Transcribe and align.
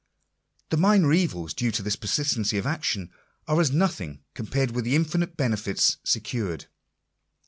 The 0.71 0.77
minor 0.77 1.13
evils 1.13 1.53
due 1.53 1.69
to 1.73 1.83
this 1.83 1.95
persistency 1.95 2.57
of 2.57 2.65
action 2.65 3.11
are 3.47 3.61
as 3.61 3.69
nothing 3.69 4.23
compared 4.33 4.71
with 4.71 4.83
the 4.83 4.95
infinite 4.95 5.37
benefits 5.37 5.97
secured. 6.03 6.65